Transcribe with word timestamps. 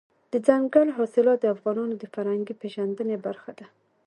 دځنګل 0.31 0.87
حاصلات 0.97 1.39
د 1.41 1.45
افغانانو 1.55 1.95
د 1.97 2.03
فرهنګي 2.13 2.53
پیژندنې 2.61 3.15
برخه 3.25 3.51
ده. 3.59 3.65